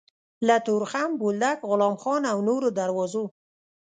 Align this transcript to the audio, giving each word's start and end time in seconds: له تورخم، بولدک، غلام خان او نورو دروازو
له 0.47 0.55
تورخم، 0.65 1.09
بولدک، 1.19 1.59
غلام 1.69 1.95
خان 2.03 2.21
او 2.31 2.37
نورو 2.47 2.67
دروازو 2.79 3.23